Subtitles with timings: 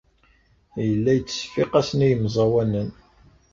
[0.87, 2.89] Yella yettseffiq-asen i yemẓawanen.